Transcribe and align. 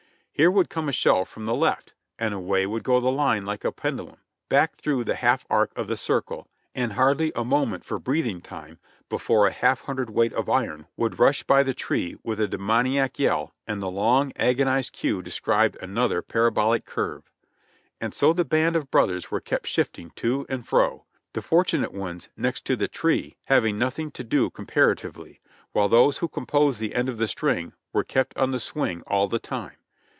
Here 0.33 0.49
would 0.49 0.71
come 0.71 0.89
a 0.89 0.91
shell 0.91 1.23
from 1.23 1.45
the 1.45 1.53
left, 1.53 1.93
and 2.17 2.33
away 2.33 2.65
would 2.65 2.83
go 2.83 2.99
the 2.99 3.11
line 3.11 3.45
like 3.45 3.63
a 3.63 3.71
pendulum, 3.71 4.17
back 4.49 4.75
through 4.75 5.03
the 5.03 5.13
half 5.13 5.45
arc 5.51 5.71
of 5.77 5.87
the 5.87 5.95
circle, 5.95 6.47
and 6.73 6.93
hardly 6.93 7.31
a 7.35 7.45
moment 7.45 7.85
for 7.85 7.99
breathing 7.99 8.41
time 8.41 8.79
before 9.07 9.45
a 9.45 9.51
half 9.51 9.81
hundred 9.81 10.09
weight 10.09 10.33
of 10.33 10.49
iron 10.49 10.87
would 10.97 11.19
rush 11.19 11.43
by 11.43 11.61
the 11.61 11.75
tree 11.75 12.17
with 12.23 12.39
a 12.39 12.47
demoniac 12.47 13.19
yell, 13.19 13.53
and 13.67 13.83
the 13.83 13.91
long, 13.91 14.33
agonized 14.35 14.93
queue 14.93 15.21
described 15.21 15.77
another 15.79 16.23
parabolic 16.23 16.85
curve. 16.85 17.31
And 17.99 18.11
so 18.11 18.33
the 18.33 18.43
band 18.45 18.75
of 18.75 18.89
brothers 18.89 19.29
were 19.29 19.41
kept 19.41 19.67
shifting 19.67 20.09
to 20.15 20.47
and 20.49 20.67
fro; 20.67 21.05
the 21.33 21.43
fortunate 21.43 21.93
ones 21.93 22.29
next 22.35 22.65
to 22.65 22.75
the 22.75 22.87
tree 22.87 23.35
having 23.45 23.77
nothing 23.77 24.09
to 24.11 24.23
do 24.23 24.49
comparatively, 24.49 25.39
while 25.71 25.87
those 25.89 26.17
who 26.17 26.27
composed 26.27 26.79
the 26.79 26.95
end 26.95 27.09
of 27.09 27.19
the 27.19 27.27
string 27.27 27.73
were 27.93 28.03
kept 28.03 28.35
on 28.39 28.49
the 28.49 28.59
swing 28.59 29.03
all 29.05 29.27
the 29.27 29.37
time. 29.37 29.73